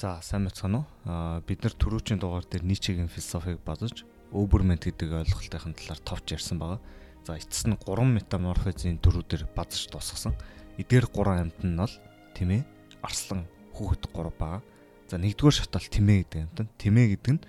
[0.00, 0.84] За сайн мэцхан уу.
[1.04, 6.56] Аа бид нар түрүүчийн дугаар дээр Ницшегийн философиг базж Overment гэдэг ойлголтын талаар товч ярьсан
[6.56, 6.80] байгаа.
[7.28, 10.32] За эцэст нь 3 метаморфизмын төрүүдээр базж дуусгасан.
[10.80, 11.96] Эдгээр 3 амьтан нь бол
[12.32, 12.64] тэмээ,
[13.04, 13.44] арслан,
[13.76, 14.64] хүүхэд 3 байгаа.
[15.04, 16.68] За нэгдүгээр шатал тэмээ гэдэг амьтан.
[16.80, 17.44] Тэмээ гэдэг нь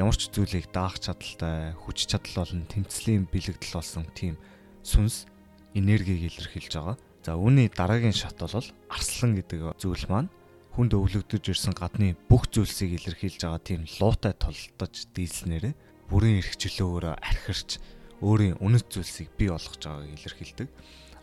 [0.00, 4.40] ямар ч зүйлийг даах чадaltaй, хүч чадал болон тэмцлийн бэлэгдэл болсон тийм
[4.88, 5.28] сүнс
[5.76, 6.96] энергийг илэрхийлж байгаа.
[7.20, 8.56] За үүний дараагийн шат бол
[8.88, 10.32] арслан гэдэг зүйл маань
[10.74, 15.74] хүнд өвлөгдөж ирсэн гадны бүх зүйлсийг илэрхийлж байгаа тийм луутай толдож дийлснээрээ
[16.10, 17.82] бүрийн эрхчлөөр архирч
[18.22, 20.68] өөрийн үнэт зүйлсийг бий болгож байгааг илэрхийлдэг.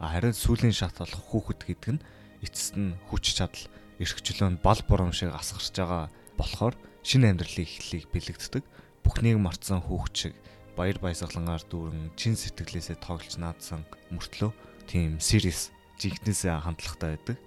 [0.02, 2.04] Харин сүлийн шат болох хүүхэд гэдэг нь
[2.44, 3.66] эцэст нь хүч чадал
[4.02, 8.63] эрхчлөөнд бал бурам шиг асгарч байгаа болохоор шинэ амьдралын эхлэлийг бэлэгддэг.
[9.02, 10.35] Бүхнийг мартсан хүүхэд шиг
[10.77, 13.82] баяр баясгалангаар дүүрэн чин сэтгэлээсээ тоглож наадсан
[14.13, 14.52] мөртлөө
[14.85, 17.38] тийм serious жигнэсээ хандлагатай байдаг.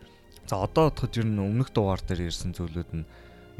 [0.49, 3.05] За одоо бодоход ер нь өмнөх дугаар дээр ярьсан зүйлүүд нь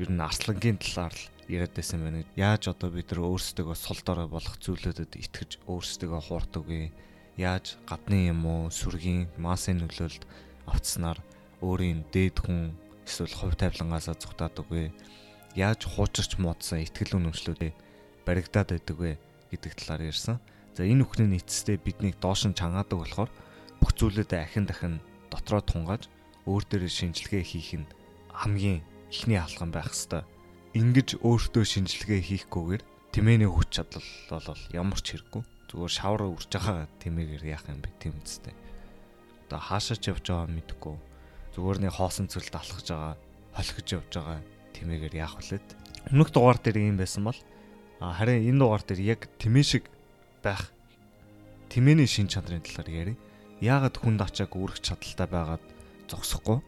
[0.01, 2.25] ер нь арслангийн талаар л яриад байсан байна.
[2.39, 6.95] Яаж одоо бид нар өөрсдөө сул дорой болох зүйлүүдэд итгэж өөрсдөө хуурдаг вэ?
[7.37, 10.25] Яаж гадны юм уу, сүргийн, массын нөлөөлөлд
[10.71, 11.19] автснаар
[11.61, 12.73] өөрийн дээд хүн
[13.05, 14.95] эсвэл хувь тавилангаасаа зүгтаадаг вэ?
[15.59, 17.73] Яаж хуучирч муудсан итгэл үнэмшлүүдээ
[18.25, 19.13] баригдаад байдаг вэ
[19.51, 20.39] гэдэг талаар ярьсан.
[20.79, 23.31] За энэ бүхний эцэстээ биднийг доош нь чангаадаг болохоор
[23.83, 26.07] бүх зүйлүүдээ ахин дахин дотроо тунгааж
[26.49, 27.89] өөр дээрээ шинжилгээ хийх нь
[28.33, 30.25] хамгийн ихний алхам байх хэвээр.
[30.79, 35.43] Ингиж өөртөө шинжилгээ хийхгүйгээр тэмээний хүч чадал бол ямар ч хэрэггүй.
[35.67, 38.55] Зүгээр шавар үрж байгаа тэмээгээр яах юм бэ тийм үстэй.
[39.51, 40.97] Одоо хаашаач явж байгаа мэдэхгүй.
[41.59, 43.15] Зүгээр нэг хоосон цөлд алхаж байгаа,
[43.59, 44.39] холхиж явж байгаа
[44.79, 45.69] тэмээгээр яах вүлээд.
[46.15, 47.39] Өмнөх дугаар дээр ийм байсан бол
[47.99, 49.85] харин энэ дугаар дээр яг тэмээ шиг
[50.43, 50.71] байх
[51.67, 53.19] тэмээний шин чанарын талаар ярив.
[53.59, 55.65] Яагаад хүнд ачааг үүрэх чадaltaй байгаад
[56.11, 56.59] зогсохгүй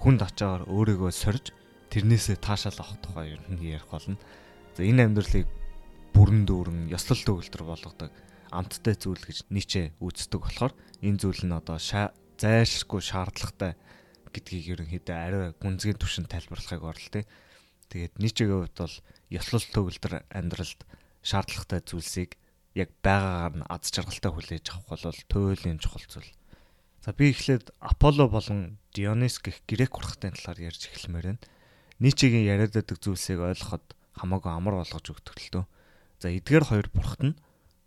[0.00, 1.50] хүнд ачаагаар өөрийгөө сорж
[1.90, 4.16] тэрнээсээ таашаал авах тухай ер нь ярих болно.
[4.78, 5.46] За энэ амьдралыг
[6.14, 8.10] бүрэн дүүрэн ёслол төгөлтөр болгодог
[8.52, 13.72] амттай зүйл гэж нийчээ үздэг болохоор энэ зүйл нь одоо зайлшгүй шаардлагатай
[14.32, 17.24] гэдгийг ерөнхийдөө арай гүнзгий түвшинд тайлбарлахыг орлоо.
[17.88, 18.96] Тэгээд нийчээгийн хувьд бол
[19.32, 20.80] ёслол төгөлтөр амьдралд
[21.24, 22.36] шаардлагатай зүйлсийг
[22.76, 26.30] яг байгаагаар нь аз жаргалтай хүлээж авах бол туйлын чухал зүйл.
[27.06, 31.44] За би эхлээд Аполло болон Дионис гэх грек урхтын талаар ярьж эхлэмээр байна.
[32.02, 35.64] Ницшегийн яриад байдаг зүйлсийг ойлгоход хамаагүй амар болгож өгдөг л дөө.
[36.18, 37.38] За эдгээр хоёр бурхт нь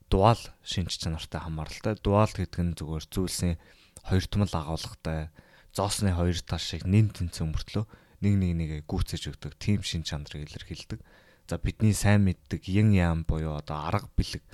[0.07, 2.00] дуал шинж чанартай хамааралтай.
[2.00, 3.59] Дуал гэдэг нь зүгээр зүйлсийн
[4.07, 5.36] хоёр томл агуулгатай
[5.75, 7.84] зоосны хоёр тал шиг нэн тэнцэн мөртлөө
[8.24, 11.03] нэг нэг нэгэ гүйцэж өгдөг тийм шин чанарыг илэрхийлдэг.
[11.51, 14.47] За бидний сайн мэддэг yin yang буюу одоо арга бэлэг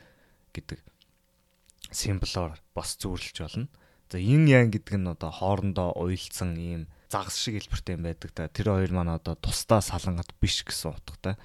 [0.57, 0.81] гэдэг
[1.93, 3.69] символоор бас зүйрлж болно.
[4.09, 8.45] За yin yang гэдэг нь одоо хоорондоо уялдсан ийм загас шиг хэлбэртэй юм байдаг та.
[8.47, 11.35] Тэр хоёр маань одоо тусдаа салангат биш гэсэн утгатай.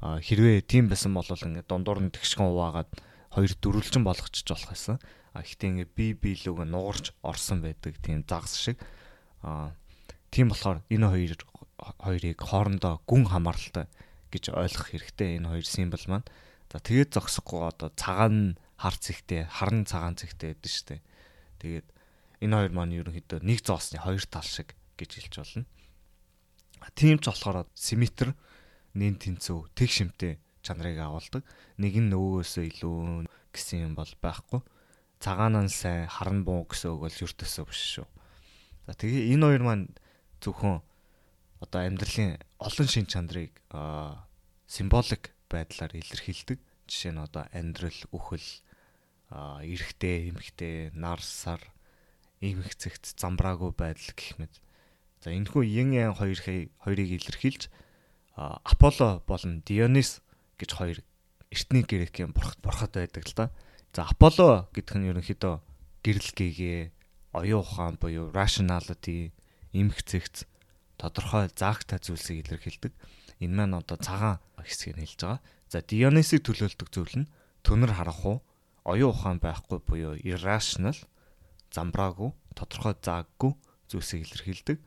[0.00, 2.90] А хэрвээ тийм байсан бол ингээд дундуур нь тэгшгэн хуваагаад
[3.36, 4.96] хоёр дөрүлжин болгочих болох байсан.
[5.36, 8.80] А ихтэй ингээд би биелүүг нугарч орсон байдаг тийм загас шиг.
[9.44, 9.76] А
[10.32, 11.32] тийм болохоор энэ хоёр
[12.00, 13.92] хоёрыг хоорондоо гүн хамааралтай
[14.32, 16.28] гэж ойлгох хэрэгтэй энэ хоёр символ маань.
[16.72, 21.00] За тэгээд зогсохгүй одоо цагаан хар цэгтэй, харан цагаан цэгтэй байдаг шүү дээ.
[21.60, 21.86] Тэгээд
[22.46, 25.66] энэ хоёр маань ерөнхийдөө нэг зоосны хоёр тал шиг гэж хэлж болно.
[26.94, 28.32] Тийм ч болохоор симметр
[28.94, 31.42] нэн тэнцүү тэг шимтэй чанарыг агуулдаг.
[31.76, 34.60] Нэг нь нөгөөсөө илүү гэсэн юм бол байхгүй.
[35.20, 38.06] Цагаан нь сайн, харан буу гэсэн үг бол юртөсөө биш шүү.
[38.86, 39.86] За тэгээ энэ хоёр маань
[40.40, 40.82] зөвхөн
[41.60, 43.52] одоо амьдралын олон шин чанарыг
[44.68, 46.58] символик байдлаар илэрхийлдэг.
[46.86, 48.46] Жишээ нь одоо амьдрал, үхэл,
[49.32, 51.58] эрэгтэй, эмэгтэй, нар, сар,
[52.40, 54.54] эмгцэгт замбраагүй байдал гэх мэт.
[55.24, 57.68] За энэхүү yin yang хоёрыг хоёрыг илэрхийлж
[58.36, 60.20] Аполло болон Дионис
[60.60, 60.98] гэж хоёр
[61.50, 63.50] эртний грекийн бурхад бурхад байдаг л да.
[63.96, 65.54] За Аполло гэдэг нь ерөнхийдөө
[66.04, 66.92] гэрэл гээгээ,
[67.32, 69.32] оюун ухаан буюу rationality,
[69.72, 70.44] эмгцэгц
[71.00, 72.92] тодорхой заагтай зүйлсийг илэрхийлдэг.
[73.40, 75.40] Энэ маань одоо цагаан хэсгийг хэлж байгаа.
[75.72, 77.30] За Дионисыг төлөөлдөг зүйл нь
[77.64, 78.36] түнэр харахгүй,
[78.84, 80.96] оюун ухаан байхгүй буюу irrational
[81.72, 83.52] замбраагүй, тодорхой зааггүй
[83.90, 84.78] зүйлсийг илэрхийлдэг.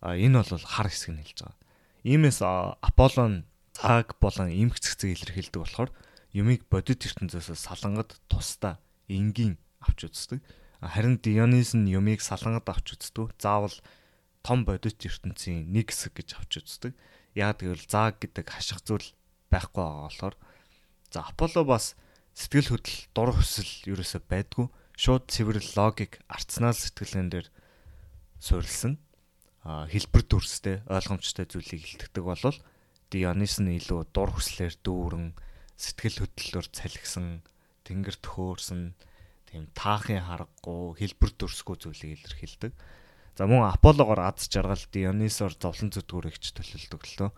[0.00, 1.58] А энэ бол хар хэсэг нь хэлж байгаа.
[2.04, 2.40] Иймээс
[2.80, 3.44] Аполлон
[3.76, 5.90] цаг болон эмх цэцэг илэрхийлдэг болохоор
[6.32, 10.40] юмыг бодит ертөнцөөс салангад тусдаа энгийн авч үздэг.
[10.80, 13.36] Харин Дионис нь юмыг салангад авч үздэг.
[13.36, 13.76] Заавал
[14.40, 16.92] том бодит ертөнцийн нэг хэсэг гэж авч үздэг.
[17.36, 19.12] Яг тэгвэл зааг гэдэг хаших зүйл
[19.52, 20.36] байхгүй байгаа болохоор
[21.12, 21.98] за Аполло бас
[22.32, 24.66] сэтгэл хөдлөл дур хүсэл ерөөсөй байдгүй
[25.00, 27.48] шууд цэвэр логик арцнал сэтгэлэн дээр
[28.36, 29.00] суурилсан.
[29.64, 32.58] хэлбэр дүрстэй ойлгомжтой зүйлийг илтгэдэг болвол
[33.08, 35.32] Дионис нь илүү дур хүслээр дүүрэн
[35.80, 37.40] сэтгэл хөдлөлөөр цалгисан
[37.88, 38.92] тэнгэр төхөөрсөн
[39.48, 42.72] тийм таахын харгагүй хэлбэр дүрсгүй зүйлийг илэрхийлдэг.
[43.34, 47.30] За мөн Аполлогоор аз жаргал Дионисоор зовлон зүтгүүрэгч төлөлдөг л тоо.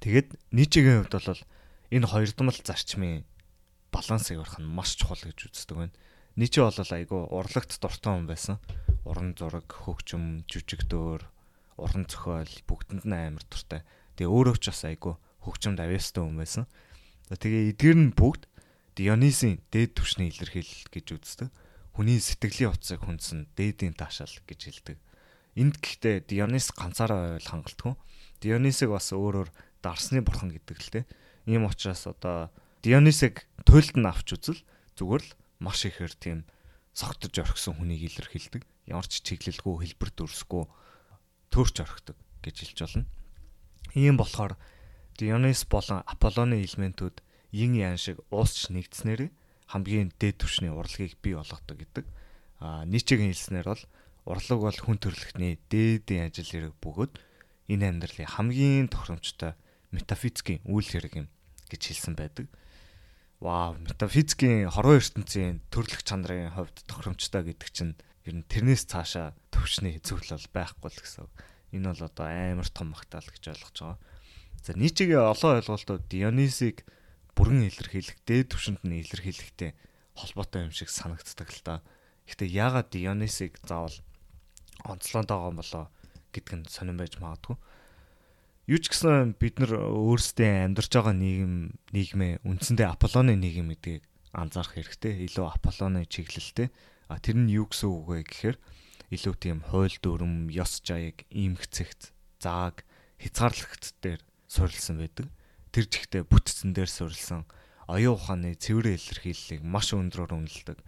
[0.00, 1.44] Тэгэд Ницегийн хувьд бол
[1.92, 3.28] энэ хоёрдмал зарчмын
[3.92, 5.94] балансыг орох нь маш чухал гэж үздэг байна.
[6.38, 8.56] Нице бол айгүй урлагт дуртай хүн байсан.
[9.02, 11.26] Уран зураг, хөгжим, жүжиг дөр,
[11.74, 13.82] уран зохиол бүгдэнд нь амар дуртай.
[14.14, 16.64] Тэгээ өөрөө ч бас айгүй хөгжимд авьяастай хүн байсан.
[17.34, 18.46] Тэгээ эдгээр нь бүгд
[18.94, 21.48] Дионисийн дээд түвшний илэрхийлэл гэж үздэг.
[21.96, 24.98] Хүний сэтгэлийн утсыг хүндсэн дээдийн таашаал гэж хэлдэг.
[25.58, 27.94] Энд гэхдээ Дионис ганцаараа ойл хангалтгүй.
[28.38, 29.50] Дионисыг бас өөрөөр
[29.82, 31.00] дарсны бурхан гэдэг л те.
[31.48, 32.52] Ийм учраас одоо
[32.84, 34.60] Дионисыг туйлд нь авч үзэл
[35.00, 36.38] зүгээр л маш ихээр тийм
[36.96, 38.64] согтож орхисон хүнийг илэрхийлдэг.
[38.88, 40.64] Ямар ч чиглэлгүй хэлбэр дүрсгүй
[41.52, 43.06] төрч орхидог гэж хэлж болно.
[43.94, 44.56] Ийм болохоор
[45.20, 47.20] Дионис болон Аполлоны элементүүд
[47.52, 49.28] yin yang шиг уусч нэгдснээр
[49.68, 52.06] хамгийн дээд түвшний урлагийг бий болгодог гэдэг.
[52.58, 53.84] А Ницегийн хэлснээр бол
[54.24, 57.12] урлаг бол хүн төрөлхтний дээдийн ажил хэрэг бөгөөд
[57.70, 59.54] энэ амьдралын хамгийн тохиромжтой
[59.94, 61.28] метафизикийн үйл хэрэг юм
[61.70, 62.46] гэж хэлсэн байдаг.
[63.40, 67.96] Вау, метафизикийн хорвоо ертөнцийн төрлөх чанарын хувьд тохиромжтой гэдэг чинь
[68.28, 71.24] ер нь тэрнээс цаашаа төвшний зөвлөл байхгүй л гэсэн.
[71.72, 73.98] Энэ бол одоо амар том магтаал гэж ойлгож байгаа.
[74.60, 76.84] За Ницегийн олон ойлголтууд Дионисыг
[77.32, 79.72] бүрэн илэрхийлэх, дээд түвшинд нь илэрхийлэхтэй
[80.20, 81.74] холбоотой юм шиг санагддаг л та.
[82.28, 83.96] Гэхдээ яагаад Дионисыг заавал
[84.84, 85.84] онцлоод байгаа юм болоо
[86.36, 87.56] гэдг нь сонирн байж магадгүй.
[88.70, 94.78] Юу ч гэсэн бид нар өөрсдөө амьдарч байгаа нийгэм нийгмээ үндсэндээ Аполлоны нийгэм гэдгийг анзаарах
[94.78, 95.26] хэрэгтэй.
[95.26, 96.70] Илүү Аполлоны чиглэлтэй.
[97.10, 98.56] А тэр нь юу гэсэн үг вэ гэхээр
[99.10, 102.86] илүү тийм хууль дүрм, ёс жаяг, иймгцэгт, зааг,
[103.18, 105.26] хязгаарлагт дээр суурилсан байдаг.
[105.74, 107.50] Тэр жигтэй бүтцэн дээр суурилсан
[107.90, 110.78] оюун ухааны цэвэр илэрхийллийг маш өндрөөр үнэлдэг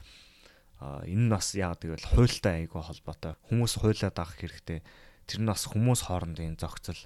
[0.83, 3.39] энэ нь бас яг тэгвэл хуйлтай айгүй холбоотой.
[3.47, 4.83] Хүмүүс хуйлаа даах хэрэгтэй.
[5.27, 6.99] Тэр нь бас хүмүүс хоорондын зохицол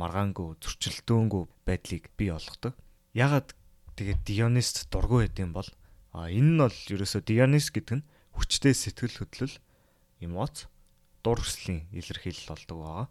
[0.00, 2.74] маргаангүй зөрчилдөөнгүй байдлыг бий болгодог.
[3.14, 3.54] Ягаад
[3.94, 5.68] тэгээд Дионист дургүй байд юм бол
[6.14, 9.56] а энэ нь бол ерөөсөө Дионис гэдэг нь хүчтэй сэтгэл хөдлөл
[10.22, 10.66] эмоц
[11.22, 13.06] дур хүслийн илэрхийлэл болдог байгаа.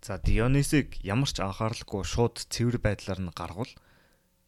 [0.00, 3.72] За Дионисыг ямар ч анхааралгүй шууд цэвэр байдлаар нь гаргавал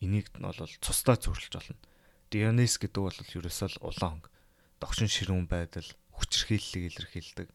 [0.01, 1.81] энийг нь бол цустай зөрлөж болно.
[2.33, 4.27] Дионис гэдэг бол ерөөсөө л улаан хонг
[4.81, 7.49] догшин ширүүн байдал, хүчрхийллийг илэрхийлдэг,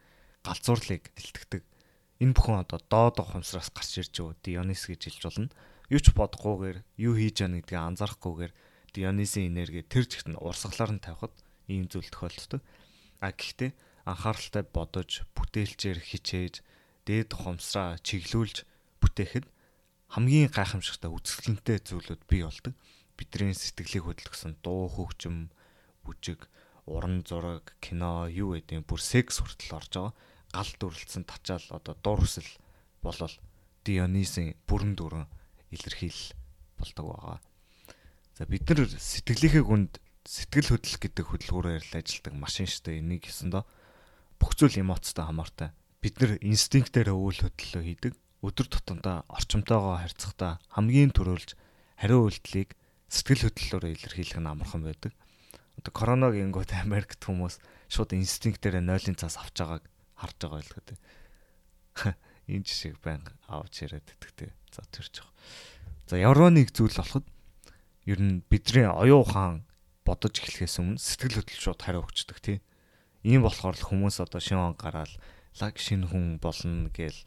[0.43, 1.61] галзуурлыг тэлтгэдэг.
[2.23, 5.51] Энэ бүхэн одоо доод ухамсараас гарч ирж байгаа Дионис гэж хэлж болно.
[5.91, 8.53] Юу ч бодохгүйгээр, юу хийж яана гэдгийг анзаарахгүйгээр
[8.95, 11.35] Дионисийн энерги тэр жигт нь урсгалаар нь тавихад
[11.67, 12.63] ийм зүйл тохиолддог.
[13.19, 13.75] А гэхдээ
[14.07, 16.63] анхааралтай бодож, бүтээлчээр хичээж,
[17.03, 18.63] дээд ухамсараа чиглүүлж
[19.03, 19.45] бүтээхэд
[20.15, 22.71] хамгийн гайхамшигтай үзэсгэлэнтэй зүйлүүд бий болдог.
[23.19, 25.51] Бидний сэтгэлийг хөдөлгсөн дуу хөгжим,
[26.07, 26.47] бүжиг,
[26.87, 30.15] уран зураг, кино юу гэдэг бүр секс хүртэл орж байгаа.
[30.53, 32.47] Гал дүрлцэн тачаал одоо дур хүсэл
[33.01, 33.33] болол
[33.83, 35.25] Дионисын бүрэн дүрэн
[35.73, 36.21] илэрхийл
[36.77, 37.39] болдог байгаа.
[38.37, 43.49] За бид нар сэтгэлийнхээ гүнд сэтгэл хөдлөл гэдэг хөдөлгөөрөөр л ажилладаг машин штэ энийг гэсэн
[43.51, 43.65] доо
[44.37, 45.75] бүх зүйл эмоцтой хамаартай.
[45.99, 48.13] Бид нар инстинктээр өвөл хөдлөлөө хийдэг.
[48.45, 51.57] Өдөр тутамдаа орчимтойгоо харьцахдаа хамгийн түрүүлж
[51.99, 52.77] хариу үйлдэлийг
[53.11, 55.11] сэтгэл хөдлөлөөр илэрхийлэх нь амархан байдаг
[55.77, 57.57] одоо короног ингүүд Америкт хүмүүс
[57.89, 59.83] шууд инстинктээр нойлын цаас авч байгааг
[60.23, 60.99] харж байгаа байлгүй дээ.
[62.47, 64.55] Энэ жишээг байнга авч яриад идэгтэй.
[64.71, 65.27] За байгаа.
[66.07, 67.27] За ямар нэг зүйл болоход
[68.07, 69.55] ер нь бидний оюун ухаан
[70.07, 72.57] бодож эхлэхээс өмнө сэтгэл хөдлөл шууд хариу өгчдөг тий.
[73.27, 75.11] Ийм болохоор л хүмүүс одоо шин он гараал
[75.59, 77.21] лаг шин хүн болно гээл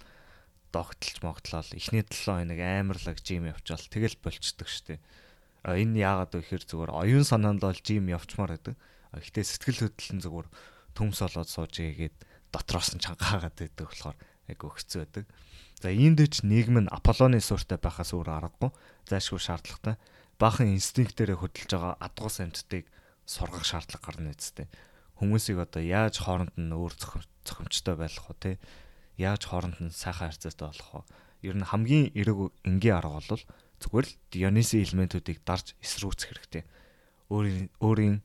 [0.72, 5.00] догтлж могтлол эхний 7 хоног амар лаг жим явчаал тэгэл болчдөг штеп
[5.74, 8.78] энэ яагаад вэ гэхээр зүгээр оюун санаанд бол жим явчмаар байдаг.
[9.10, 10.48] Гэхдээ сэтгэл хөдлөлн зүгээр
[10.94, 12.14] төмс олоод сууж игээд
[12.56, 14.16] дотроос нь чангаагаад байдаг болохоор
[14.48, 15.24] айгу хэцүү байдаг.
[15.76, 18.72] За иймд ч нийгэм нь Аполлоны суурьтай байхаас өөр аргагүй
[19.04, 20.00] зайлшгүй шаардлагатай.
[20.40, 22.88] Баахан инстинктээрээ хөдөлж байгаа адгуус амьтдыг
[23.28, 24.68] сургах шаардлага гарна үсттэй.
[25.20, 26.92] Хүмүүсийг одоо яаж хооронд нь өөр
[27.44, 28.56] зохимжтой байх вэ?
[29.20, 31.48] Яаж хооронд нь сайхан харьцаатай болох вэ?
[31.52, 33.44] Ер нь хамгийн эрэг энгийн арга бол
[33.80, 36.64] Зүгээр л Дионисын элементүүдийг дарж эсрүүцэх хэрэгтэй.
[37.28, 38.16] Өөрийн өөрийн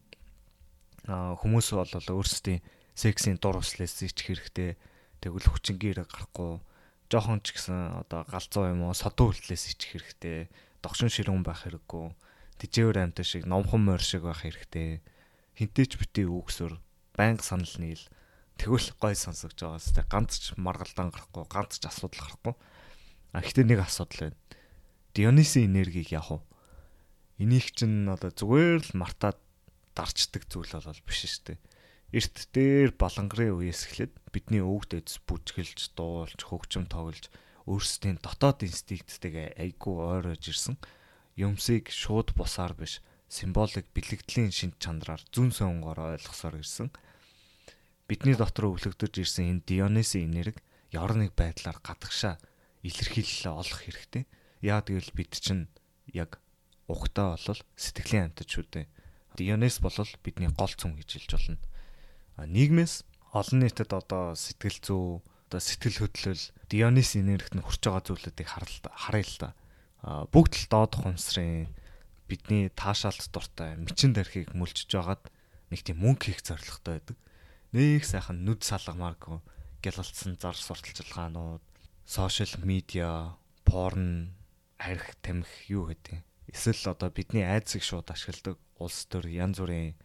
[1.12, 2.64] хүмүүс бол өөрсдийн
[3.02, 4.78] сексийн дур хүслээс ич хэрэгтэй.
[5.26, 6.62] Тэгвэл хүчингийн хэрэг гарахгүй
[7.10, 10.54] жоохон ч гэсэн одоо галзуу юм уу содуу хүртлээс ичих хэрэгтэй.
[10.86, 12.14] Догшин ширүүн байх хэрэггүй.
[12.62, 15.02] Дижээвэр амтай шиг номхон морь шиг байх хэрэгтэй.
[15.58, 16.78] Хинтээч битий үгсөр
[17.18, 18.06] байнга санал нийл
[18.62, 22.54] Тэгвэл гой сонсогч байгаа сте ганц ч маргалдаан гарахгүй, ганц ч асуудал гарахгүй.
[23.34, 24.38] А гэхдээ нэг асуудал байна.
[25.18, 26.40] Дионисын энергийг яах вэ?
[27.42, 29.42] Энийг чинь одоо зүгээр л мартаад
[29.98, 31.60] дарчдаг зүйл бол биш шүү дээ.
[32.12, 37.32] Эрт дээр балангарын үеэс эхлээд бидний өвгд эдс бүжгэлж, дуулж, хөгжим тоглож
[37.68, 40.76] өөрсдийн дотоод инстинкттэйгээ айгүй ойрож ирсэн
[41.40, 43.00] юмсыг шууд бусаар биш
[43.32, 46.92] символик бэлэгдлийн шин чанараар зүн сонгоор ойлгосоор ирсэн
[48.12, 50.60] бидний дотор өвлөгдөж ирсэн энэ Дионисын энерги
[50.92, 52.36] ямар нэг байдлаар гадагшаа
[52.84, 54.28] илэрхийлэлээ олох хэрэгтэй.
[54.60, 55.72] Яа гэвэл бид чинь
[56.12, 56.44] яг
[56.92, 58.86] ухтаа бол сэтгэлийн амьтад шүү дээ.
[59.40, 61.60] Дионис бол бидний гол цүн гэж хэлж болно.
[62.38, 65.20] Нийгмээс олон нийтэд одоо сэтгэл зүй,
[65.50, 69.50] одоо сэтгэл хөдлөл Дионис энергит нь хүрч байгаа зүйлүүдийг харъя л да.
[70.32, 71.72] Бүгд л доод хумсрын
[72.30, 75.28] бидний таашаалт дуртай мэчин дархийг мөлчж байгаад
[75.70, 77.18] нэг тийм мөнгө хийх зорилготой байдаг
[77.72, 79.40] нэг сайхан нүд салгамааргүй
[79.82, 81.64] гялалцсан зар сурталчилгаанууд,
[82.06, 84.36] сошиал медиа, порн,
[84.78, 86.20] арх тамхи юу гэдэг.
[86.52, 89.96] Эсвэл одоо бидний айдсыг шууд ашигладаг улс төр янз бүрийн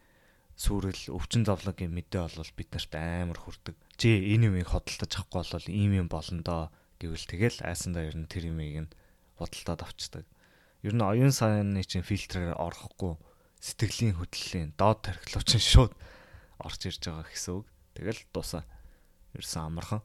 [0.57, 3.77] сүрэл өвчин зовлогийн мэдээ бол бид нарт амар хүрдэг.
[4.01, 8.25] Чи энэ юмыг хөдөлтөж авахгүй бол ийм юм болно доо гэвэл тэгэл айсандаа ер нь
[8.25, 8.93] тэр юмыг нь
[9.37, 10.25] худалдаад авчдаг.
[10.81, 13.21] Ер нь оюун санааны чинь фильтрээр орохгүй
[13.61, 15.93] сэтгэлийн хөдлөлийн доод тархилуучин шууд
[16.57, 17.65] орж ирж байгаа гэсэн үг.
[17.93, 18.65] Тэгэл дуусаа.
[19.37, 20.01] Ерсэн амархан.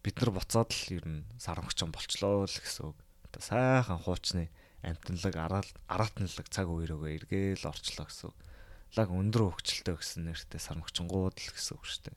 [0.00, 2.96] Бид нар буцаад л ер нь сарамгчсан болчлоо л гэсэн үг.
[3.28, 4.48] Одоо сайхан хуучны
[4.80, 5.36] амтналаг
[5.92, 8.36] араатналаг цаг үеэрөөгөө эргээл орчлоо гэсэн үг.
[8.96, 12.16] Лаг өндөр хөвгчлөлтөө гэсэн нэртэй сармагчингууд л гэсэн үг шүү дээ.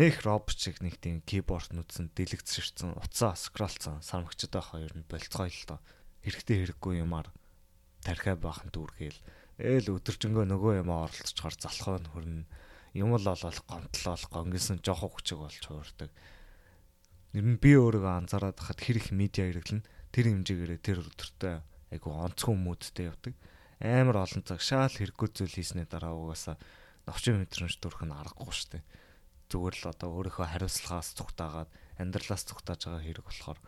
[0.00, 5.46] Нэх робот шиг нэг тийм киборд нүдсэн дэлгэцэрсэн уцаа скролцсон сармагчд байхаа ер нь болцгоо
[5.46, 5.80] л доо.
[6.24, 7.28] Хэрэгтэй хэрэггүй юмар
[8.02, 9.20] тархиа баахан дүүргээл
[9.60, 12.44] Ээл өдөржингөө нөгөө юм оролцохоор залхуу нь хөрнө.
[12.98, 16.10] Юм л олол гомдлол гонгисэн жоох хүчиг болж хуурдаг.
[17.36, 21.54] Нэр нь би өөрийгөө анзаараад хахад хэр их медиа хэрэглэн тэр хэмжээгээр тэр өдөртөө
[21.94, 23.34] айгу онцгой мүүдтэй явдаг.
[23.82, 26.54] Амар олон цаг шаал хэрэггүй зүйл хийснээр дараа угаасаа
[27.02, 28.84] новчин мэдрэмж төрөх нь аргагүй шүү дээ.
[29.50, 33.58] Зүгээр л одоо өөрийнхөө хариуцлагаас цугтаагаад амьдралаас цугтааж байгаа хэрэг болохоор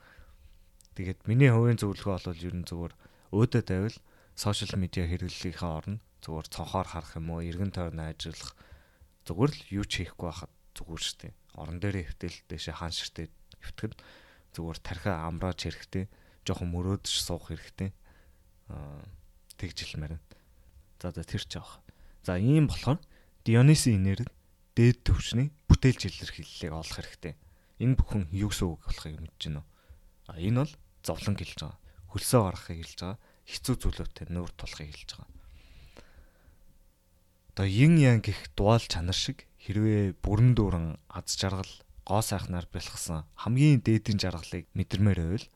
[0.94, 2.94] тэгээд миний хувийн зөвлөгөө бол ер нь зүгээр
[3.35, 3.99] өөдөө тавил
[4.38, 8.54] сошиал медиа хэрэглэлийнхээ орно зүгээр цонхоор харах юм уу, эргэн тойрны ажиллах
[9.26, 11.33] зүгээр л юу ч хийхгүй байхад зүгээр шүү дээ.
[11.59, 13.26] Орон дээрээ хөвтөл дэше хаан ширтээ
[13.61, 13.92] хөвтгөн
[14.54, 16.06] зүгээр тархиа амрааж хэрэгтэй,
[16.47, 17.90] жоохон мөрөөдөж суух хэрэгтэй.
[18.71, 19.02] Аа
[19.59, 20.27] тэгж хэлмээр байна.
[21.01, 21.81] За за тэр ч авах.
[22.23, 23.01] За ийм болохоор
[23.45, 24.31] Дионисын энерги
[24.75, 27.37] дээд төвчний бүтээлч илэрхийллийг олох хэрэгтэй.
[27.79, 29.69] Энэ бүхэн юу гэсэн үг болохыг мэдэж байна уу?
[30.31, 30.73] А энэ бол
[31.05, 31.79] зовлон гэлж байгаа.
[32.09, 35.31] Хөлсөө гаргахыг хэлж байгаа хэцүү зүйлүүтэй нүүр тулахыг хэлж байгаа.
[37.55, 41.71] Одоо yin yang гэх дуал чанар шиг хэрвээ бүрэн дүүрэн аз жаргал
[42.09, 45.47] гоо сайхнаар бэлгсэн хамгийн дээдийн жаргалыг мэдэрмээр байвал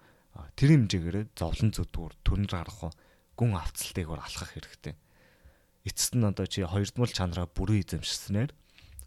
[0.55, 2.95] тэр хэмжээгээр зовлон зүдгүүр төрнөр гарах
[3.39, 4.99] гүн авцалтайгаар алхах хэрэгтэй.
[5.87, 8.51] Эцэст нь одоо чи хоёрдмол чанараа бүрэн эзэмшснээр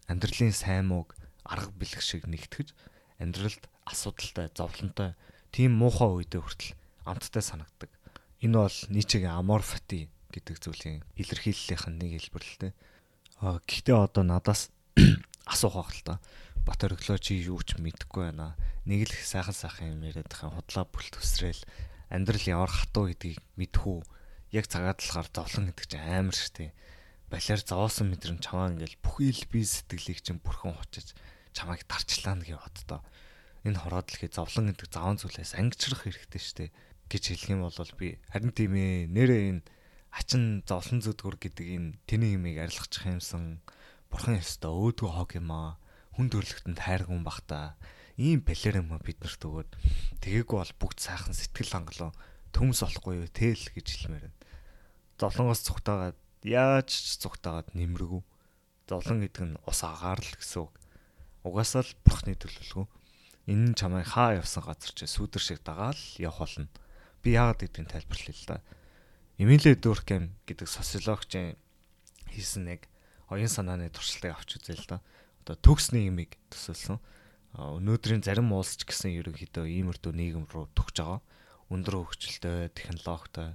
[0.07, 2.71] амьдралын сайн мууг арга бэлэг шиг нэгтгэж
[3.19, 5.19] амьдралд асуудалтай, зовлонтой,
[5.51, 6.73] тийм муухай үедээ хүртэл
[7.05, 7.91] амттай санагдаг.
[8.41, 12.73] Энэ бол Ницшегийн аморфати гэдэг зүйлийн илэрхийллийнх нь нэг хэлбэр л дээ.
[13.43, 14.71] Аа гэхдээ одоо надаас
[15.51, 16.15] асуух байх л та.
[16.65, 18.55] Бат өглөө чи юу ч мэдэхгүй байна.
[18.87, 21.61] Нэг л сайхан сайхан юм яриад байгаа худлаа бүл төсрэл
[22.09, 23.99] амьдрал ямар хатуу гэдгийг мэдхүү.
[24.51, 26.75] Яг цагаадлахаар зовлон гэдэг чинь амар штэ.
[27.31, 31.15] Балиар зовоосон мэдрэмж чамаа ингээл бүхий л би сэтгэлийг чинь бүрхэн хочиж
[31.55, 32.99] чамайг дарчлаа нэг боддоо.
[33.63, 36.65] Энэ хороод л хий зовлон гэдэг заван зүйлээс ангичрах хэрэгтэй штэ
[37.11, 39.63] гэж хэлэх юм бол би харин тийм ээ нэрээ энэ
[40.11, 43.63] ачин зовлон зүдгүр гэдэг энэ тэний юмыг арилгачих юмсан
[44.11, 45.79] бурхан ёстой өөдгөө хог юм аа
[46.15, 47.79] хүн төрлөختөнд хайр хүн бах та
[48.19, 49.71] ийм балер юм бид нарт өгөөд
[50.23, 52.15] тэгээгүү бол бүгд сайхан сэтгэл хангалуун
[52.51, 54.40] төмс болохгүй юу тэл гэж хэлмээр байна.
[55.21, 58.21] Зовлонгоос цухтаагаад яаж ч цухтаагаад нэмрэгүү.
[58.89, 60.73] Зовлон гэдэг нь ус агаар л гэсэн үг.
[61.45, 62.89] Угаасаа л бурхны төлөвлөгөө.
[63.53, 66.69] Энэ нь чамайг хаа явсан газар чи сүдэр шиг дагаал явах болно
[67.21, 68.57] би яагаад гэдгийг тайлбарлая л да.
[69.37, 71.57] Эмиле Дуркем гэдэг социологчийн
[72.33, 72.89] хийсэн нэг
[73.29, 74.97] оюун санааны туршилтыг авч үзээ л да.
[75.45, 76.97] Одоо төгсний имийг төсөөлсөн.
[77.57, 81.21] Өнөөдрийн зарим улс ч гэсэн ерөнхийдөө иймэрдүү нийгэм рүү төгж байгаа.
[81.69, 83.53] Өндөр хөгжилтэй, технологитой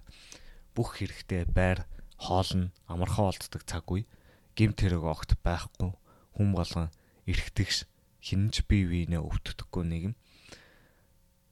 [0.76, 1.88] бүх хэрэгтэй байр
[2.20, 4.04] хоол нь амархан олддог цаг үе
[4.52, 5.90] гимт хэрэг огт байхгүй
[6.36, 6.92] хүм болгон
[7.24, 7.88] эргэтгэж
[8.20, 10.14] хинж бие биенээ өвтдөггүй нийгэм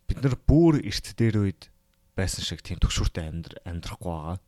[0.09, 1.73] бид нар бүр эрт дээр үед
[2.14, 3.26] байсан шиг тийм төгшүүртэй
[3.66, 4.38] амьдрахгүй байгаа.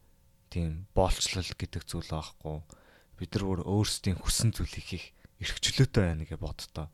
[0.52, 2.62] Тийм боолчлол гэдэг зүйл аахгүй.
[3.18, 5.06] Бид нар өөр өөрсдийн хүссэн зүйлийг хийх
[5.42, 6.86] эрхчлөөтэй байна гэж боддоо.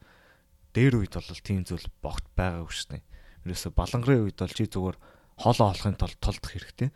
[0.73, 3.05] Дээр үед бол тийм зүйл богт байгаагүй шүү дээ.
[3.45, 4.97] Ерөөсө балангарын үед бол чи зүгээр
[5.43, 6.89] хоолоо олохын тулд толдох хэрэгтэй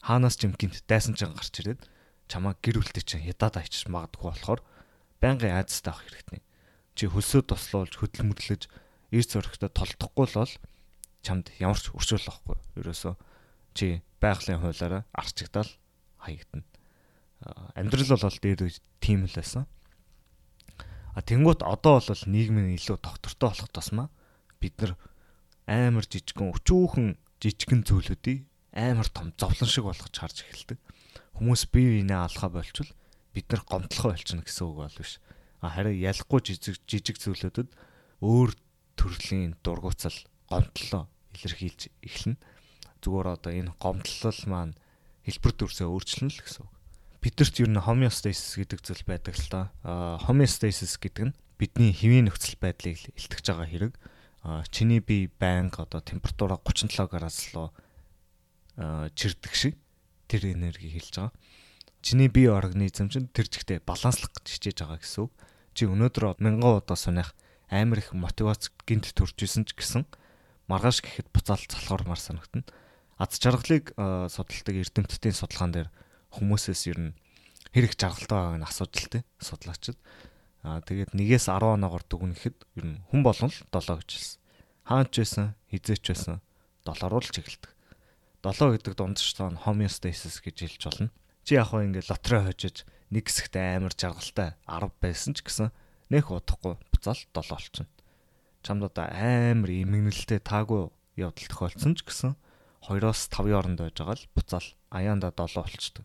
[0.00, 1.84] хаанаас ч юм гинт дайсан ч гарч ирээд
[2.30, 4.60] чамаа гэр бүлтэй чинь ядаад айчих магадгүй болохоор
[5.20, 6.40] байнгын айцтай авах хэрэгтэй.
[6.96, 8.62] Чи хөлсөө тослуулж хөдөлмөрлөж
[9.12, 10.54] ир зөрөгтэй толдохгүй л бол
[11.26, 12.56] чамд ямар ч өршөөл واخгүй.
[12.80, 13.14] Ерөөсөө
[13.76, 15.68] чи байгалийн хуулаараа арчигдал
[16.22, 16.64] хаягдана.
[17.74, 19.68] Амьдрал бол дээр үед тийм л байсан.
[21.14, 24.08] А тэнгуут одоо бол нийгэм нь илүү доктортой болох тусмаа
[24.62, 24.94] бид нар
[25.66, 27.06] амар жижигхэн өчүүхэн
[27.42, 30.78] жижигхэн зүйлүүдийг амар том зовлон шиг болгож харж эхэлдэг.
[31.38, 32.90] Хүмүүс бие биенээ алхаа болчвол
[33.34, 35.18] бид нар гомдлохоо болчихно гэсэн үг бол биш.
[35.60, 37.68] А харин ялахгүй жижиг жижиг зүйлүүдэд
[38.22, 38.50] өөр
[38.94, 40.14] төрлийн дургуцал
[40.46, 42.36] гомдлоо илэрхийлж эхэлнэ.
[43.00, 44.74] Зүгээр одоо энэ гомдлол маань
[45.24, 46.72] хэлбэр төрсөө өөрчлөнө л гэсэн үг.
[47.20, 49.60] Бидэрт ер нь homeostasis гэдэг зүйл байдаг л та.
[50.24, 53.94] Homeostasis гэдэг нь бидний хэвийн нөхцөл байдлыг илтгэж байгаа хэрэг.
[54.72, 57.68] Чиний бие байнга одоо температура 37 градус руу
[58.76, 59.74] чирдэг шиг
[60.30, 61.34] тэр энерги хэлж байгаа.
[62.00, 65.32] Чиний бие организм чинь тэр жигтэй баланслах гэж хичээж байгаа гэсэн үг.
[65.74, 67.34] Чи өнөөдөр мянган удаа сунах
[67.68, 70.08] амар их мотивац гинт төрж исэн ч гэсэн
[70.70, 72.66] маргааш гэхэд буцаал залхуурмаар санагдана.
[73.18, 75.88] Аз жаргалыг судалдаг эрдэмтдийн судалгаан дээр
[76.34, 77.12] хүмүүсээс ер нь
[77.74, 79.98] хэрэг жаргалтай байгааг нь асууж л тээ судлаачид.
[80.62, 84.38] Аа тэгээд нэгээс 10 оноогоор дүгнэхэд ер нь хүн болгон л 7 гэж хэлсэн.
[84.86, 86.36] Хаач байсан, хизээч байсан
[86.86, 87.70] 7 руу л чиглэдэг.
[88.40, 91.10] 7 гэдэг дундчтаа homeostasis гэж хэлж болно.
[91.44, 95.68] Чи яг хаа ингээд лотерей хожиж нэг хэсэгт амар жаргалтай 10 байсан ч гэсэн
[96.08, 97.88] нэх удахгүй буцаал 7 болчихно.
[98.64, 100.88] Чамд одоо амар эмгэнэлтэй таагүй
[101.20, 102.32] явдал тохиолдсон ч гэсэн
[102.88, 106.04] 2-оос 5-ын хооронд байж байгаа л буцаал аяанда 7 болчдөг.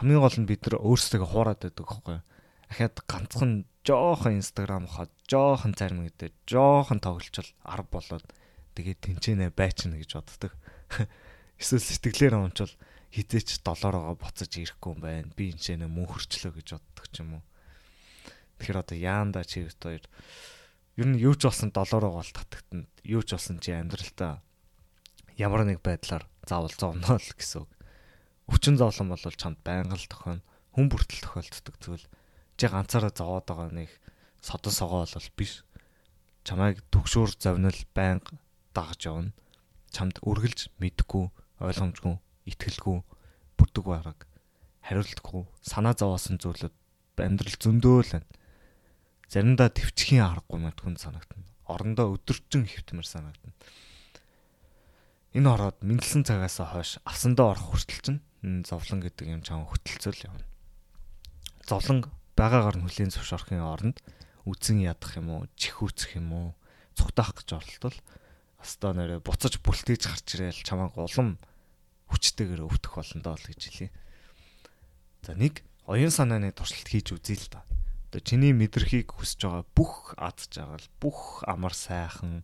[0.00, 2.24] Хамгийн гол нь бид нар өөрсдөө хуураад байдаг байхгүй юу?
[2.72, 3.52] Ахаад ганцхан
[3.84, 8.26] жоохон инстаграм хаад жоохон зарим гэдэг жоохон тоглолцол 10 болоод
[8.76, 10.52] тэгээд тэнцэнэ байчна гэж боддог.
[11.60, 12.74] Эсвэл сэтгэлээр ончвол
[13.14, 15.30] хизээч доллароо буцаж ирэхгүй юм байна.
[15.34, 17.44] Би энэ ч нэ мөн хөрчлөө гэж боддог ч юм уу.
[18.58, 20.04] Тэгэхээр одоо яанда чи хоёр
[20.98, 22.86] ер нь юу ч болсон доллароо гол татагтана.
[23.02, 24.42] Юу ч болсон чи амьдралтаа
[25.40, 27.70] ямар нэг байдлаар заавал зовно л гэсэн үг.
[28.50, 30.44] Өвчин зовлон бол чамд байнга л тохино.
[30.76, 32.06] Хүн бүртэл тохиолддог зүйл.
[32.58, 33.90] Чи ганцаараа зовоод байгаа нэг
[34.44, 35.64] содон согоо бол биш.
[36.44, 38.36] Чамайг төгшөөр зовнил байнга
[38.76, 39.32] дагаж явна.
[39.90, 41.24] Чамд үргэлж мэдгүй,
[41.60, 42.16] ойлгомжгүй,
[42.50, 42.98] итгэлгүй,
[43.58, 44.18] бүрдэг бараг
[44.86, 46.74] хариултгүй, санаа зовоосон зүйлүүд
[47.20, 48.28] амьдрал зөндөө л байна.
[49.30, 51.46] Заримдаа төвчхийн аргагүй мэдгүй санагдана.
[51.66, 53.54] Орондоо өдөржин хөвтмөр санагдана
[55.30, 58.20] энэ ороод мэдлсэн цагаас хойш авсандаа орох хүртэл чинь
[58.66, 60.42] зовлон гэдэг юм чам хөтөлцөл явна.
[61.62, 64.02] Зовлон байгаагаар нь хүлийн зөвшөөрхийн оронд
[64.42, 66.48] үзэн ядах юм уу, чихүүцэх юм уу,
[66.98, 67.96] цугтаах гэж оролтол
[68.60, 71.40] остоо нэрэ буцаж бүлтээж гарч ирээл чамааг улам
[72.12, 73.90] хүчтэйгээр өвтөх болно доо л гэж хэлье.
[75.24, 77.64] За нэг оюун санааны туршилт хийж үзье л да.
[78.10, 82.42] Одоо чиний мэдрхийг хүсэж байгаа бүх ад жаргал, бүх амар сайхан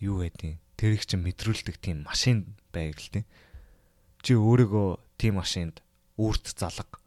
[0.00, 3.26] юу гэдэг тэрийг чинь мэдрүүлдэг тийм машин байг л тийм.
[4.24, 5.84] Чи өөрийгөө тийм машинд
[6.16, 6.98] үүрт залга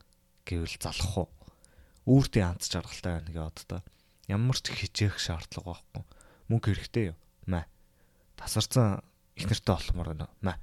[0.46, 1.30] гэвэл залах уу?
[2.06, 3.82] Үүртийн анц жаргалтай байна гэж боддоо.
[4.30, 6.04] Ямар ч хичээх шаардлага байхгүй.
[6.48, 7.18] Мөнгө хэрэгтэй юу?
[8.42, 9.06] Тасарсан
[9.38, 10.58] их нэртэй олмоор байна.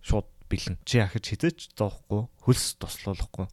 [0.00, 0.80] Шууд бэлэн.
[0.88, 3.52] Чи ахиж хизээч зоохгүй, хөлс туслуулахгүй.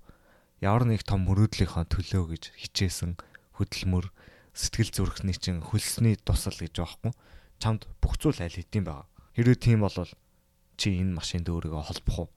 [0.64, 3.20] Ямар нэг том мөрөөдлийнхөө төлөө гэж хичээсэн
[3.60, 4.10] хөдөлмөр
[4.56, 7.14] сэтгэл зүрхний чинь хөлсний тусал гэж байхгүй
[7.62, 9.06] чамд бүх зүйл аль хэдийн байгаа.
[9.34, 9.94] Хэрвээ тийм бол
[10.78, 12.30] чи энэ машинд өөрийгөө холбох уу?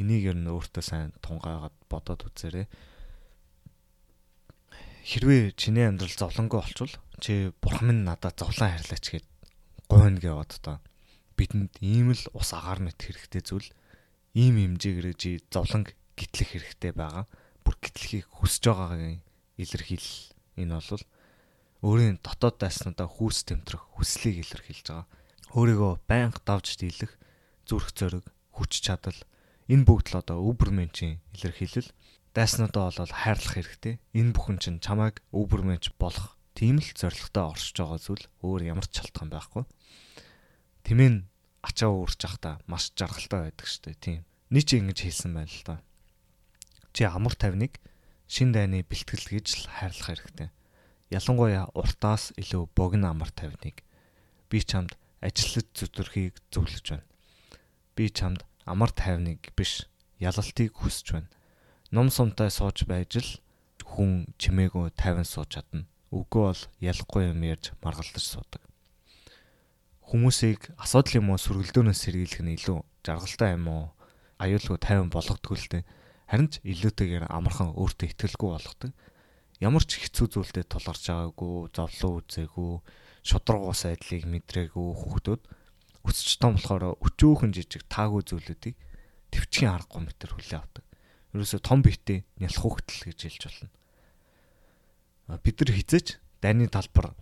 [0.00, 2.66] Энийг ер нь өөртөө сайн тунгаагаад бодоод үзээрэй.
[5.04, 9.26] Хэрвээ чиний амьдрал зовлонгүй болчвол чи бурхан минь надад зовлон хайрлаач гэд
[9.92, 10.80] гойно гэвод та
[11.36, 13.68] бидэнд ийм л ус агаар мэт хэрэгтэй зүйл
[14.32, 15.84] ийм хэмжээгээр чи зовлон
[16.16, 17.28] гитлэх хэрэгтэй байгаа.
[17.60, 19.20] Бүр гитлэхийг хүсэж байгаагийн
[19.60, 20.08] илэрхийл
[20.56, 21.04] энэ бол
[21.84, 25.06] өөрийн дотоод дайснуудаа хүүс тэмтрэх хүслийг илэрхийлж байгаа.
[25.52, 27.12] Өөрийгөө байнга давж дийлэх
[27.68, 28.24] зүрх зориг,
[28.56, 29.20] хүч чадал
[29.68, 31.92] энэ бүгд л одоо өвбөрмэнчийн илэрхийлэл.
[32.32, 34.00] Дайснуудаа бол хайрлах хэрэгтэй.
[34.16, 39.00] Энэ бүхэн чинь чамайг өвбөрмэнч болох тийм л зоригтой оршиж байгаа зүйл өөр ямар ч
[39.00, 39.64] шалтгаан байхгүй.
[40.86, 41.16] Тэмээн
[41.64, 44.24] ачаа уурч явахдаа маш жаргалтай байдаг штэ тийм.
[44.52, 45.76] Нийч ингэж хэлсэн байна л да.
[46.92, 47.80] Чи амар тавныг
[48.28, 50.50] шин дайны бэлтгэл гэж л хайрлах хэрэгтэй
[51.12, 53.84] ялангуяа уртаас илүү богино амар тавныг
[54.48, 57.08] би чамд ажиллаж зүтэрхийг зөвлөж байна.
[57.96, 59.84] Би чамд амар тайвныг биш
[60.18, 61.28] ялалтыг хүсэж байна.
[61.92, 63.30] Ном сумтай сууж байж л
[63.84, 65.84] хүн чимээгүй тайван сууж чадна.
[66.12, 68.60] Үгүй бол ялахгүй юм ярьж маргалдаж суудаг.
[70.12, 73.84] Хүмүүсийг асуудал юм уу сүргэлдөөнөөс сэргийлэх нь илүү жаргалтай юм уу?
[74.36, 75.88] Аюулгүй тайван болгодгүй л дээ.
[76.28, 78.92] Харин ч илүүтэйгээр амархан өөртөө ихтгэлгүй болгодог.
[79.64, 82.72] Ямар ч хэцүү зүйлдээ тулгарч байгаагүй, зовлон үзээгүй,
[83.24, 85.42] шудрагуус айдлыг мэдрээгүй хүүхдүүд
[86.02, 88.76] өсч том болохоор өчөөхөн жижиг таагүй зүйлүүдийг
[89.30, 90.84] төвчгийн аргагүй мэтэр хүлээ авдаг.
[91.30, 93.70] Ерөөсө том биетэй нялх хөтөл гэж хэлж болно.
[95.28, 97.14] Бид нар хизээч дайны талбар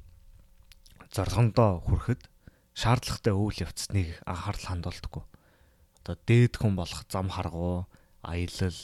[1.13, 2.29] зоргондоо хүрэхэд
[2.73, 5.25] шаардлагатай үйл явцныг анхаарал хандуулдаггүй.
[6.01, 7.85] Одоо дээд хүн болох зам харгуу,
[8.25, 8.79] аялал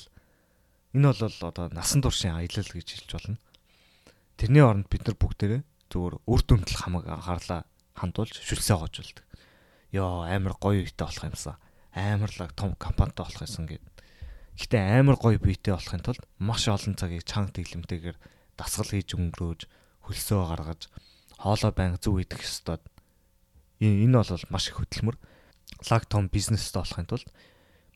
[0.92, 3.38] энэ бол одоо насан туршийн аялал гэж хэлж болно.
[4.36, 7.64] Тэрний оронд бид нар бүгдээрээ зүгээр үр дүндэл хамаг анхаарлаа
[7.96, 9.24] хандуулж шүлсээ гожулдаг.
[9.96, 11.56] Йоо амар гоё үйтэй болох юмсан.
[11.96, 13.96] Амарлаг том компанитай болох юмсан гэдэг
[14.56, 18.16] Гэхдээ амар гоё биетэй болохын тулд маш олон цагийг чанга дэглэмтэйгээр
[18.56, 19.60] дасгал хийж өнгөрөөж
[20.08, 20.88] хөлсөө гаргаж
[21.38, 22.80] хоолой байнга зүв идэх ёстой.
[23.80, 25.16] Энэ бол маш их хөдөлмөр.
[25.90, 27.28] Лаг том бизнестэй болохын тулд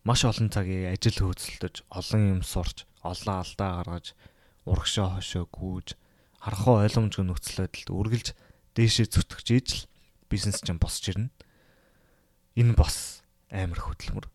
[0.05, 4.13] маш олон цагийг ажил хөөцөлдөж, олон юм сурч, олон алдаа гаргаж,
[4.69, 5.97] урагшаа хошоо гүйж,
[6.41, 8.29] харахгүй ойлгомжгүй нөхцөл байдалд үргэлж
[8.77, 9.83] дээшээ зүтгэж ижил
[10.29, 11.33] бизнес чинь босч ирнэ.
[12.61, 14.29] Энэ бас амар хөдөлмөр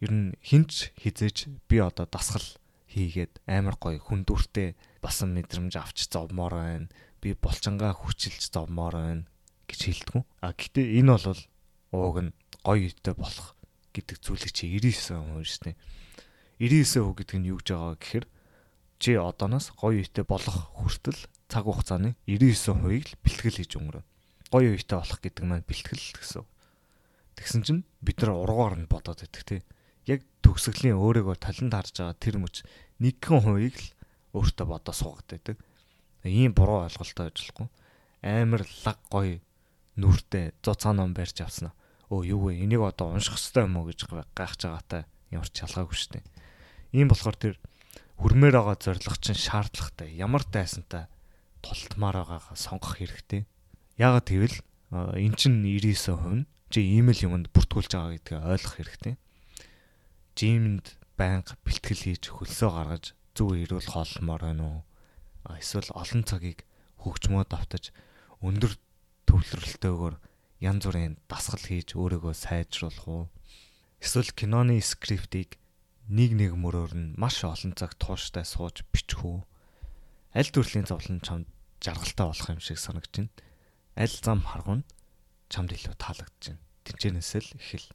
[0.00, 2.44] ер нь хинч хизээж би одоо дасгал
[2.92, 6.90] хийгээд амар гоё хүндүртэй басан мэдрэмж авч зовмоор байна.
[7.22, 9.24] Би болчингаа хүчилж зовмоор байна
[9.70, 10.26] гэж хэлдэг.
[10.42, 11.40] А гэтээ энэ бол
[11.94, 12.34] ууг нь
[12.66, 13.54] гоё үйтэй болох
[13.94, 15.78] гэдэг зүйлийг чи 99% хүн шнэ.
[16.58, 18.26] 99% гэдэг нь юу гэж байгаа гэхээр
[18.98, 24.04] чи одооноос гоё үйтэй болох хүртэл цаг хугацааны 99%-ийг л бэлтгэл хийж өнгөрөө.
[24.50, 26.42] Гоё үйтэй болох гэдэг маань бэлтгэл гэсэн.
[27.38, 29.60] Тэгсэн чинь бид нар ургуугаар нь бодоод байдаг тий
[30.06, 32.62] яг төгсгөлийн өөрийгөө талент харж байгаа тэр мөч
[33.02, 33.88] нэгэн хувийг л
[34.36, 35.56] өөртөө бодоо суугаад байдаг.
[36.22, 37.68] Ийм буруу ойлголттой ажиллахгүй.
[38.20, 39.40] Амар лаг гоё
[39.96, 41.72] нүртэй зу цаанаа барьж авсан.
[42.12, 42.60] Өө юу вэ?
[42.60, 46.24] Энийг одоо унших хэрэгтэй юм уу гэж гайхаж байгаатай ямар ч ялгаагүй шүү дээ.
[46.94, 47.54] Ийм болохоор тэр
[48.20, 50.12] хүрмээр байгаа зориг чинь шаардлагатай.
[50.14, 51.08] Ямар дайсантай
[51.64, 53.48] тултмаар байгаагаа сонгох хэрэгтэй.
[53.98, 54.58] Яагаад гэвэл
[54.92, 59.14] эн чинь 99% нь чи ийм л юмд бүртгүүлж байгаа гэдгийг ойлгох хэрэгтэй
[60.36, 64.80] жимэнд байнга бэлтгэл хийж хөлсөө гаргаж зүг ирүүл хоолмоор байна уу?
[65.60, 66.64] Эсвэл олон цагийг
[67.04, 67.92] хөгжмөө давтаж
[68.40, 68.72] өндөр
[69.28, 70.14] төвлөрөлтөөр
[70.64, 73.24] янз бүрийн дасгал хийж өөрийгөө сайжруулах уу?
[74.00, 75.60] Эсвэл киноны скриптийг
[76.08, 79.44] нэг нэг мөрөөр нь маш олон цаг тууштай сууж бичих үү?
[80.32, 81.46] Аль төрлийн зовлон чамд
[81.84, 83.32] жаргалтай болох юм шиг санагдаж байна.
[83.96, 84.82] Аль зам харгуун
[85.52, 86.62] чамд илүү таалагдж байна.
[86.84, 87.88] Тинчэнэс л ихэл.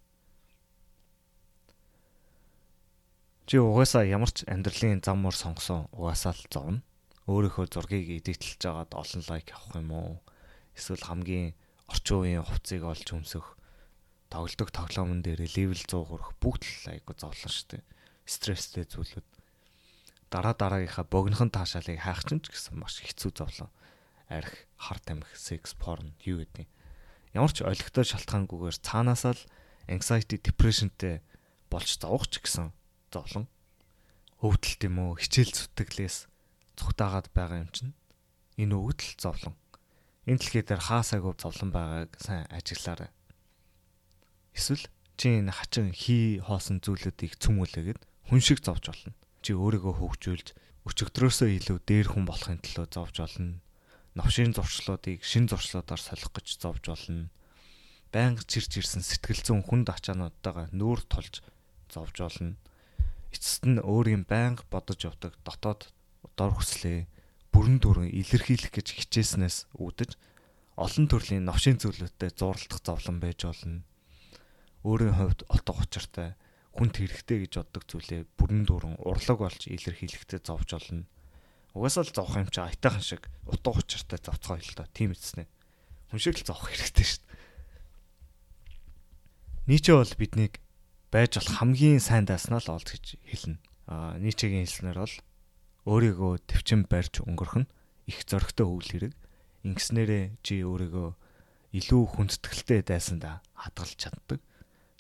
[3.52, 6.80] Чи угаасаа ямар ч амьдралын зам мөр сонгосон угаасаа л зовно.
[7.28, 10.24] Өөрийнхөө зургийг эдитэлж агаад олон лайк авах юм уу?
[10.72, 11.52] Эсвэл хамгийн
[11.92, 13.60] орчин үеийн хувцсыг олж өмсөх
[14.32, 17.84] тоглодог тоглоомн дээр левел 100 хүрэх бүгд л айгу зовлон штэ.
[18.24, 19.28] Стресстэй зүйлүүд.
[20.32, 23.68] Дараа дараагийнхаа богинохон таашаалыг хайх чинь ч гэсэн маш хэцүү зовлон.
[24.32, 26.72] Арх, хар тамхи, секс, порн юу гэдэг.
[27.36, 29.44] Ямар ч олигтой шалтгаангүйгээр цаанаасаа л
[29.92, 31.20] anxiety, depressionтэй
[31.68, 32.72] болж зовох ч гэсэн
[33.12, 33.46] зовлон
[34.42, 36.26] өвдөлт юм уу хичээл зүтгэлээс
[36.80, 37.94] цухтаагаад байгаа юм чинь
[38.58, 39.54] энэ өвдөл зовлон.
[40.26, 43.14] Энэ дэлхий дээр хаасаагүй зовлон байгааг сайн ажиглаарай.
[44.58, 49.14] Эсвэл чи энэ хачин хий хоосон зүйлүүдийг цөмүүлээгээд хүн шиг зовж болно
[49.46, 50.48] чи өөрийгөө хөгжүүлж
[50.90, 53.62] өчигдрөөсөө илүү дээр хүн болохын төлөө зовж болно
[54.18, 57.30] новшийн зуршлуудыг шин зуршлуудаар солих гэж зовж болно
[58.10, 61.46] байнга чирч ирсэн сэтгэл зүйн хүнд ачаануудтайгаа нүүр тулж
[61.94, 62.58] зовж болно
[63.32, 65.92] эцэст нь өөрийн байнга бодож явдаг дотоод
[66.36, 67.08] дор хүслээ
[67.52, 70.16] бүрэн дүрэн илэрхийлэх гэж хичээснээс үүдэж
[70.80, 73.84] олон төрлийн новшийн зүйлүүдтэй зурлах зовлон байж болно.
[74.88, 76.30] Өөрийн хувьд утга учиртай
[76.72, 81.04] хүнд хэрэгтэй гэж боддог зүйлээ бүрэн дүрэн урлаг болж илэрхийлэхдээ зовж болно.
[81.76, 85.48] Угаасаа л зовх юм чи айтайхан шиг утга учиртай зовцгоо л доо тийм эцэснэ.
[86.12, 87.40] Хүн шиг л зовх хэрэгтэй шүү дээ.
[89.68, 90.61] Нийчээ бол биднийг
[91.12, 93.60] байж болох хамгийн сайн дааснаа л олд гэж хэлнэ.
[93.92, 95.16] Аа Ницшегийн хэлснээр бол
[95.92, 97.72] өөрийгөө төвчин барьж өнгөрөх нь
[98.08, 99.14] их зөрөгтэй үйл хэрэг.
[99.68, 101.10] Ингэснээрээ чи өөрийгөө
[101.76, 104.40] илүү хүндэтгэлтэй дайсандаа хадгалж чаддаг.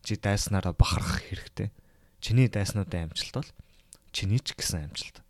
[0.03, 1.71] Чи дайснараа бахархах хэрэгтэй.
[2.19, 3.49] Чиний дайснуудын амжилт бол
[4.11, 5.23] чиний ч гэсэн амжилт.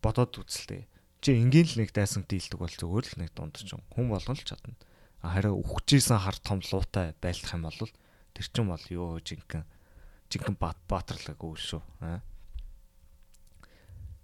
[0.00, 0.88] Бодоод үзэлтэй.
[1.20, 4.46] Чи энгийн л нэг дайсан дийлдэг бол зүгээр л нэг дунд ч хүн болгон л
[4.46, 4.78] чадна.
[5.20, 7.90] Харин үхчихсэн хар том луутай байлдах юм бол
[8.36, 9.64] Тэр чин бол юу жинхэнэ
[10.28, 11.82] жинхэнэ бат баатарлаг үйл шүү.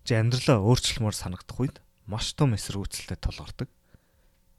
[0.04, 1.76] чи амьдралаа өөрчлөмөр санагдах үед
[2.10, 3.70] маш том эсэргүүцэлтэй толгордог.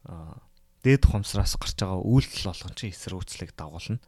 [0.07, 0.39] Аа
[0.83, 3.99] дээд хумсраас гарч байгаа үйлдэл болгон чи эсэргүүцлийг дагуулна.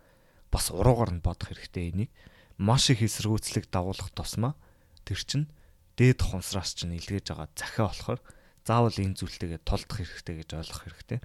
[0.51, 2.12] Бас уруугаар нь бодох хэрэгтэй энийг.
[2.58, 4.55] Маш их эсэргүүцлийг дагуулах тусмаа
[5.03, 5.51] тэр чинь
[5.99, 8.19] дээд хумсраас чинь илгээж байгаа захиа болохоор
[8.63, 11.19] заавал энэ зүйлтэйгээ тулдах хэрэгтэй гэж ойлгох хэрэгтэй.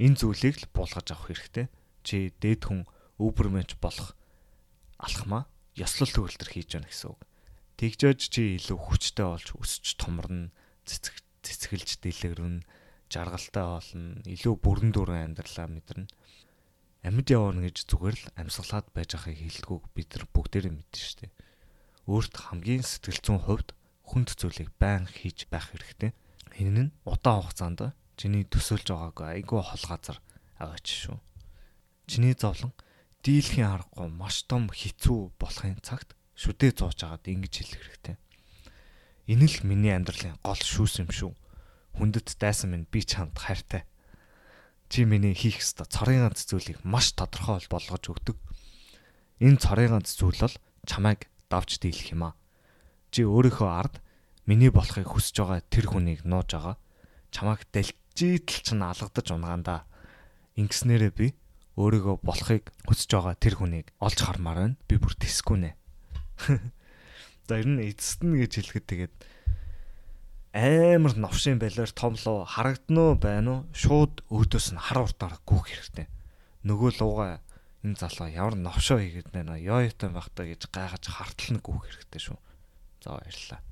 [0.00, 1.66] Энэ зүйлийг л буулгаж авах хэрэгтэй.
[2.04, 2.84] Чи дээд хүн
[3.22, 4.18] өвбөрмэнч болох
[4.98, 5.46] алхмаа
[5.78, 7.20] ёслол төгөлтөр хийж яана гэсэн үг.
[7.78, 10.52] Тэгжээж чи илүү хүчтэй болж өсч томорно,
[10.84, 12.62] цэцэг цэцгэлж дэлгэрнэ,
[13.10, 16.08] жаргалтай болно, илүү бүрэн дүрэн амьдралаа мэдэрнэ.
[17.02, 21.32] Амьд явна гэж зүгээр л амьсгалаад байж байгааг хэлдэггүй бид нар бүгдээрээ мэднэ шүү дээ.
[22.06, 23.68] Өөрт хамгийн сэтгэл зүйн хувьд
[24.06, 26.14] хүнд зүйлийг байн хийж байх хэрэгтэй.
[26.62, 30.22] Энэ нь удаан хугацаанд чиний төсөөлж байгаагүй айгүй хол газар
[30.62, 31.18] агаач шүү.
[32.06, 32.70] Чиний зовлон
[33.22, 38.16] дийлхийн аргагүй маш том хэцүү болохын цагт шүдээ зууж агаад ингэж хэлэх хэрэгтэй.
[39.30, 41.30] Энэ л миний амьдралын гол шүүс юм шүү.
[42.02, 43.86] Хүндэт дайсан минь би чамд хайртай.
[44.90, 48.36] Чи миний хийх ёстой цорын ганц зүйлийг маш тодорхой болгож өгдөг.
[49.38, 52.34] Энэ цорын ганц зүйл бол чамайг давж дийлэх юм аа.
[53.14, 54.02] Чи өөрийнхөө ард
[54.50, 56.76] миний болохыг хүсэж байгаа тэр хүнийг нууж байгаа.
[57.30, 59.86] Чамайг дэлжидэл ч алгадаж унгаандаа.
[60.58, 61.26] Ингэснээрээ би
[61.76, 64.76] өөрийгөө болохыг хүсэж байгаа тэр хүнийг олж хармаар байна.
[64.88, 65.70] Би бүр тэсгүй нэ.
[67.48, 69.14] За ер нь эцэст нь гэж хэлэхэд тэгээд
[70.52, 73.66] амар новшин байлаар томлоо харагдануу байна уу?
[73.72, 76.06] Шууд өөдөөс нь хар уртаар гүөх хэрэгтэй.
[76.68, 77.40] Нөгөө лууга
[77.80, 81.88] энэ залуу ямар новшоо хийгээд байна ёо ётой байх та гэж гайхаж хартал нь гүөх
[81.88, 82.38] хэрэгтэй шүү.
[83.00, 83.71] За баярлалаа.